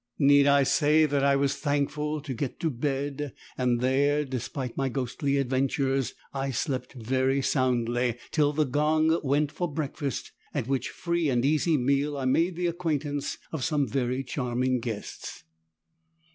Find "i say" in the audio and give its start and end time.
0.47-1.05